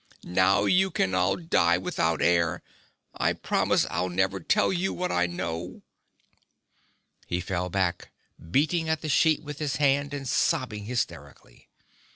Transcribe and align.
Now 0.23 0.65
you 0.65 0.89
can 0.89 1.13
all 1.13 1.35
die 1.35 1.77
without 1.77 2.23
air. 2.23 2.63
I 3.13 3.33
promise 3.33 3.85
I'll 3.87 4.09
never 4.09 4.39
tell 4.39 4.73
you 4.73 4.95
what 4.95 5.11
I 5.11 5.27
know!" 5.27 5.83
He 7.27 7.39
fell 7.39 7.69
back, 7.69 8.09
beating 8.49 8.89
at 8.89 9.01
the 9.03 9.09
sheet 9.09 9.43
with 9.43 9.59
his 9.59 9.75
hand 9.75 10.11
and 10.11 10.27
sobbing 10.27 10.85
hysterically. 10.85 11.69